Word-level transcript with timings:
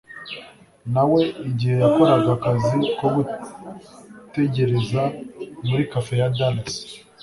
na 0.93 1.03
we 1.11 1.21
igihe 1.49 1.75
yakoraga 1.83 2.29
akazi 2.37 2.77
ko 2.97 3.05
gutegereza 3.15 5.01
muri 5.67 5.83
cafe 5.91 6.13
ya 6.21 6.27
dallas 6.37 6.75